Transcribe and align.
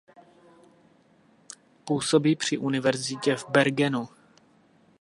Působí 1.85 2.35
při 2.35 2.57
Univerzitě 2.57 3.35
v 3.35 3.49
Bergenu. 3.49 4.09